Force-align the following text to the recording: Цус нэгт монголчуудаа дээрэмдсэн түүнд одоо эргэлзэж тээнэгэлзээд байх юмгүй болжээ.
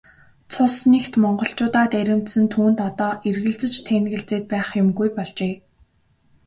Цус 0.51 0.75
нэгт 0.91 1.13
монголчуудаа 1.21 1.85
дээрэмдсэн 1.93 2.45
түүнд 2.53 2.77
одоо 2.89 3.11
эргэлзэж 3.29 3.73
тээнэгэлзээд 3.87 4.43
байх 4.51 4.67
юмгүй 4.81 5.09
болжээ. 5.17 5.53